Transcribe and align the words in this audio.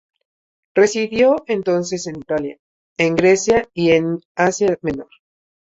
Residió 0.73 1.43
entonces 1.45 2.07
en 2.07 2.15
Italia, 2.17 2.57
en 2.97 3.13
Grecia 3.15 3.67
y 3.75 3.91
en 3.91 4.19
Asia 4.33 4.75
Menor. 4.81 5.09